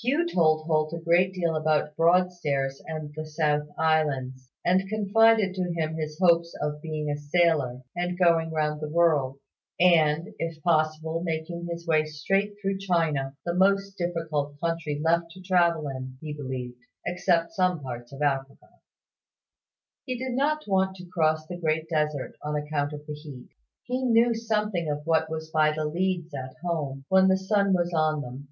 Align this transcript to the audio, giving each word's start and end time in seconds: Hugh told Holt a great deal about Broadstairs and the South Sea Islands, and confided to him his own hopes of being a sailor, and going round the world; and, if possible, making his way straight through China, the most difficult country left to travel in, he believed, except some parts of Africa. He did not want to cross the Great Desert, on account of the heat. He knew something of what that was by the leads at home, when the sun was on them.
Hugh 0.00 0.24
told 0.32 0.66
Holt 0.68 0.92
a 0.92 1.00
great 1.00 1.32
deal 1.34 1.56
about 1.56 1.96
Broadstairs 1.96 2.80
and 2.86 3.12
the 3.16 3.26
South 3.26 3.64
Sea 3.66 3.72
Islands, 3.76 4.48
and 4.64 4.88
confided 4.88 5.52
to 5.56 5.72
him 5.72 5.96
his 5.96 6.16
own 6.22 6.28
hopes 6.28 6.54
of 6.62 6.80
being 6.80 7.10
a 7.10 7.16
sailor, 7.16 7.82
and 7.96 8.16
going 8.16 8.52
round 8.52 8.80
the 8.80 8.88
world; 8.88 9.40
and, 9.80 10.28
if 10.38 10.62
possible, 10.62 11.24
making 11.24 11.66
his 11.68 11.88
way 11.88 12.04
straight 12.04 12.54
through 12.62 12.78
China, 12.78 13.36
the 13.44 13.52
most 13.52 13.98
difficult 13.98 14.60
country 14.60 15.00
left 15.04 15.32
to 15.32 15.40
travel 15.42 15.88
in, 15.88 16.18
he 16.20 16.32
believed, 16.32 16.78
except 17.04 17.50
some 17.50 17.80
parts 17.80 18.12
of 18.12 18.22
Africa. 18.22 18.78
He 20.04 20.16
did 20.16 20.34
not 20.34 20.68
want 20.68 20.94
to 20.98 21.08
cross 21.12 21.48
the 21.48 21.56
Great 21.56 21.88
Desert, 21.88 22.36
on 22.42 22.54
account 22.54 22.92
of 22.92 23.04
the 23.08 23.14
heat. 23.14 23.48
He 23.82 24.04
knew 24.04 24.34
something 24.36 24.88
of 24.88 25.04
what 25.04 25.22
that 25.22 25.30
was 25.30 25.50
by 25.50 25.72
the 25.72 25.84
leads 25.84 26.32
at 26.32 26.54
home, 26.62 27.06
when 27.08 27.26
the 27.26 27.36
sun 27.36 27.72
was 27.74 27.92
on 27.92 28.20
them. 28.22 28.48